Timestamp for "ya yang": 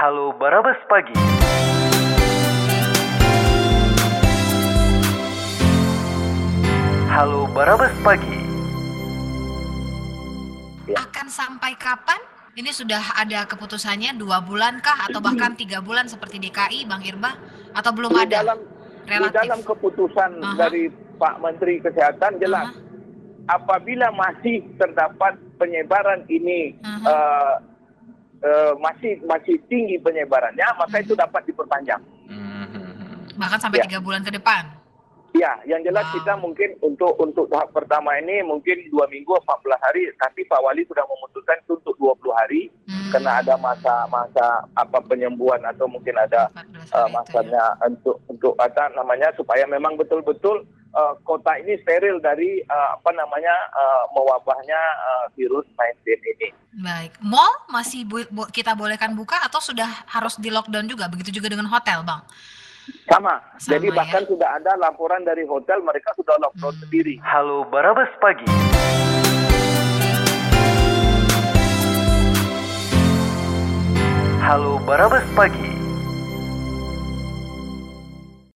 35.30-35.78